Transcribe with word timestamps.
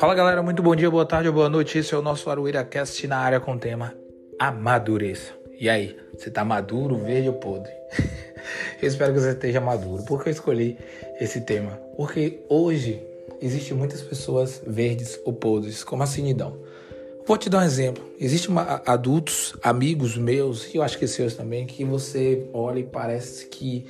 Fala 0.00 0.14
galera, 0.14 0.42
muito 0.42 0.62
bom 0.62 0.74
dia, 0.74 0.90
boa 0.90 1.04
tarde 1.04 1.28
ou 1.28 1.34
boa 1.34 1.50
noite. 1.50 1.76
Esse 1.76 1.94
é 1.94 1.98
o 1.98 2.00
nosso 2.00 2.30
Arueira 2.30 2.64
Cast 2.64 3.06
na 3.06 3.18
área 3.18 3.38
com 3.38 3.52
o 3.52 3.58
tema 3.58 3.94
Amadureça. 4.38 5.34
E 5.58 5.68
aí, 5.68 5.94
você 6.16 6.30
tá 6.30 6.42
maduro, 6.42 6.96
verde 6.96 7.28
ou 7.28 7.34
podre? 7.34 7.70
eu 8.80 8.88
espero 8.88 9.12
que 9.12 9.20
você 9.20 9.32
esteja 9.32 9.60
maduro. 9.60 10.02
Por 10.04 10.22
que 10.22 10.30
eu 10.30 10.32
escolhi 10.32 10.78
esse 11.20 11.42
tema? 11.42 11.78
Porque 11.98 12.40
hoje 12.48 12.98
existem 13.42 13.76
muitas 13.76 14.00
pessoas 14.00 14.62
verdes 14.66 15.20
ou 15.22 15.34
podres, 15.34 15.84
como 15.84 16.02
a 16.02 16.06
Sinidão. 16.06 16.56
Vou 17.26 17.36
te 17.36 17.50
dar 17.50 17.58
um 17.58 17.64
exemplo. 17.64 18.02
Existem 18.18 18.54
adultos, 18.86 19.54
amigos 19.62 20.16
meus, 20.16 20.72
e 20.72 20.78
eu 20.78 20.82
acho 20.82 20.98
que 20.98 21.06
seus 21.06 21.34
também, 21.34 21.66
que 21.66 21.84
você 21.84 22.48
olha 22.54 22.78
e 22.78 22.84
parece 22.84 23.48
que 23.48 23.84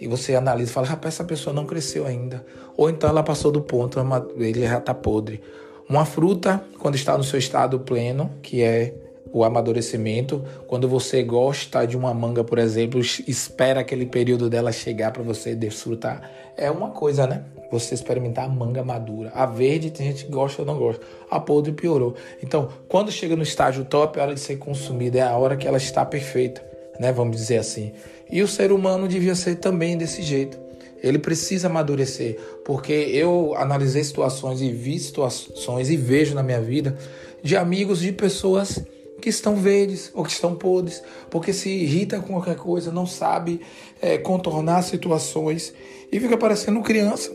e 0.00 0.08
você 0.08 0.34
analisa 0.34 0.70
e 0.70 0.72
fala, 0.72 0.86
rapaz, 0.86 1.14
essa 1.14 1.24
pessoa 1.24 1.54
não 1.54 1.66
cresceu 1.66 2.06
ainda. 2.06 2.44
Ou 2.76 2.88
então 2.88 3.10
ela 3.10 3.22
passou 3.22 3.52
do 3.52 3.60
ponto, 3.60 3.98
ele 4.36 4.66
já 4.66 4.78
está 4.78 4.94
podre. 4.94 5.42
Uma 5.88 6.04
fruta, 6.04 6.64
quando 6.78 6.94
está 6.94 7.18
no 7.18 7.24
seu 7.24 7.38
estado 7.38 7.80
pleno, 7.80 8.30
que 8.42 8.62
é 8.62 8.94
o 9.32 9.44
amadurecimento, 9.44 10.44
quando 10.66 10.88
você 10.88 11.22
gosta 11.22 11.84
de 11.86 11.96
uma 11.96 12.12
manga, 12.14 12.42
por 12.42 12.58
exemplo, 12.58 13.00
espera 13.00 13.80
aquele 13.80 14.06
período 14.06 14.48
dela 14.48 14.72
chegar 14.72 15.12
para 15.12 15.22
você 15.22 15.54
desfrutar. 15.54 16.30
É 16.56 16.70
uma 16.70 16.90
coisa, 16.90 17.26
né? 17.26 17.44
Você 17.70 17.94
experimentar 17.94 18.44
a 18.44 18.48
manga 18.48 18.82
madura. 18.82 19.30
A 19.34 19.46
verde 19.46 19.90
tem 19.90 20.06
gente 20.06 20.24
que 20.24 20.30
gosta 20.30 20.62
ou 20.62 20.66
não 20.66 20.76
gosta. 20.76 21.04
A 21.30 21.38
podre 21.38 21.72
piorou. 21.72 22.14
Então, 22.42 22.68
quando 22.88 23.12
chega 23.12 23.36
no 23.36 23.42
estágio 23.42 23.84
top, 23.84 24.18
é 24.18 24.22
hora 24.22 24.34
de 24.34 24.40
ser 24.40 24.56
consumida, 24.56 25.18
é 25.18 25.22
a 25.22 25.36
hora 25.36 25.56
que 25.56 25.68
ela 25.68 25.76
está 25.76 26.04
perfeita, 26.04 26.60
né? 27.00 27.10
Vamos 27.10 27.34
dizer 27.34 27.56
assim. 27.56 27.92
E 28.30 28.42
o 28.42 28.46
ser 28.46 28.70
humano 28.70 29.08
devia 29.08 29.34
ser 29.34 29.56
também 29.56 29.96
desse 29.96 30.20
jeito. 30.20 30.58
Ele 31.02 31.18
precisa 31.18 31.66
amadurecer, 31.68 32.38
porque 32.62 32.92
eu 32.92 33.54
analisei 33.56 34.04
situações 34.04 34.60
e 34.60 34.70
vi 34.70 34.98
situações 34.98 35.88
e 35.88 35.96
vejo 35.96 36.34
na 36.34 36.42
minha 36.42 36.60
vida 36.60 36.94
de 37.42 37.56
amigos 37.56 38.00
de 38.00 38.12
pessoas 38.12 38.84
que 39.18 39.30
estão 39.30 39.56
verdes 39.56 40.10
ou 40.14 40.22
que 40.22 40.30
estão 40.30 40.54
podres, 40.54 41.02
porque 41.30 41.54
se 41.54 41.70
irrita 41.70 42.20
com 42.20 42.34
qualquer 42.34 42.56
coisa, 42.56 42.92
não 42.92 43.06
sabe 43.06 43.62
é, 44.00 44.18
contornar 44.18 44.82
situações 44.82 45.72
e 46.12 46.20
fica 46.20 46.36
parecendo 46.36 46.82
criança. 46.82 47.32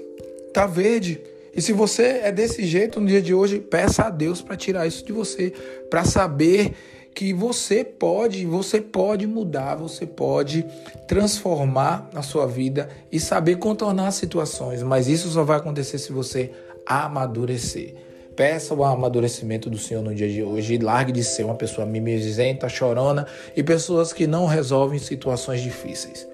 Tá 0.54 0.68
verde. 0.68 1.20
E 1.56 1.62
se 1.62 1.74
você 1.74 2.20
é 2.24 2.32
desse 2.32 2.64
jeito 2.66 3.02
no 3.02 3.08
dia 3.08 3.22
de 3.22 3.34
hoje, 3.34 3.60
peça 3.60 4.04
a 4.04 4.10
Deus 4.12 4.42
para 4.42 4.56
tirar 4.56 4.86
isso 4.86 5.04
de 5.04 5.12
você, 5.12 5.52
para 5.90 6.04
saber 6.04 6.74
que 7.16 7.32
você 7.32 7.82
pode, 7.82 8.46
você 8.46 8.82
pode 8.82 9.26
mudar, 9.26 9.76
você 9.76 10.06
pode 10.06 10.66
transformar 11.08 12.10
a 12.14 12.22
sua 12.22 12.46
vida 12.46 12.90
e 13.10 13.22
saber 13.22 13.56
contornar 13.56 14.12
situações, 14.12 14.84
mas 14.84 15.08
isso 15.08 15.30
só 15.30 15.42
vai 15.42 15.58
acontecer 15.58 15.98
se 15.98 16.12
você 16.12 16.52
amadurecer. 16.86 17.96
Peça 18.36 18.76
o 18.76 18.84
amadurecimento 18.84 19.70
do 19.70 19.78
Senhor 19.78 20.04
no 20.04 20.14
dia 20.14 20.28
de 20.28 20.44
hoje 20.44 20.74
e 20.74 20.78
largue 20.78 21.14
de 21.14 21.24
ser 21.24 21.46
uma 21.46 21.56
pessoa 21.56 21.88
mimizenta, 21.88 22.68
chorona 22.68 23.26
e 23.56 23.64
pessoas 23.64 24.12
que 24.12 24.28
não 24.28 24.46
resolvem 24.46 25.00
situações 25.00 25.62
difíceis. 25.62 26.28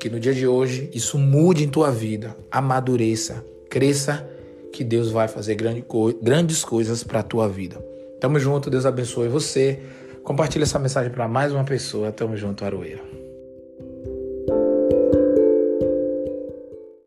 Que 0.00 0.10
no 0.10 0.18
dia 0.18 0.34
de 0.34 0.44
hoje 0.44 0.90
isso 0.92 1.16
mude 1.16 1.62
em 1.62 1.68
tua 1.68 1.92
vida, 1.92 2.36
amadureça, 2.50 3.44
cresça, 3.70 4.28
que 4.72 4.82
Deus 4.82 5.12
vai 5.12 5.28
fazer 5.28 5.54
grande 5.54 5.84
grandes 6.20 6.64
coisas 6.64 7.04
para 7.04 7.20
a 7.20 7.22
tua 7.22 7.48
vida. 7.48 7.80
Tamo 8.20 8.38
junto, 8.38 8.68
Deus 8.70 8.84
abençoe 8.84 9.28
você. 9.28 9.80
Compartilhe 10.24 10.64
essa 10.64 10.78
mensagem 10.78 11.10
para 11.10 11.28
mais 11.28 11.52
uma 11.52 11.64
pessoa. 11.64 12.12
Tamo 12.12 12.36
junto, 12.36 12.64
Aroeira. 12.64 13.17